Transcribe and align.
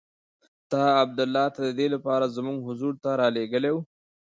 تا 0.69 0.81
عبدالله 1.03 1.45
د 1.65 1.69
دې 1.79 1.87
لپاره 1.93 2.33
زموږ 2.37 2.57
حضور 2.67 2.93
ته 3.03 3.09
رالېږلی 3.21 3.71
وو. 3.73 3.81